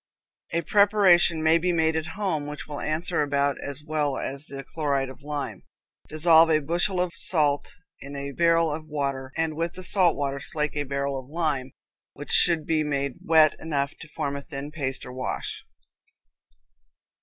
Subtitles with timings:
[0.51, 4.63] A preparation may be made at home which will answer about as well as the
[4.63, 5.61] chloride of lime.
[6.09, 10.39] Dissolve a bushel of salt in a barrel of water, and with the salt water
[10.39, 11.69] slake a barrel of lime,
[12.13, 15.63] which should be made wet enough to form a thin paste or wash.